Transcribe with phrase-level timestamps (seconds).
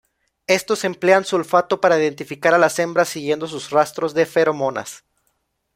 [0.47, 5.03] Estos emplean su olfato para identificar a las hembras siguiendo sus rastros de feromonas.